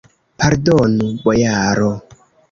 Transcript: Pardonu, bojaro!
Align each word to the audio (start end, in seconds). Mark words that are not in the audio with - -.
Pardonu, 0.43 1.09
bojaro! 1.25 1.91